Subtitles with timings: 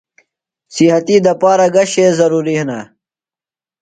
[0.75, 2.79] صحتی دپارہ گہ شئے ضرُوریۡ ہِنہ؟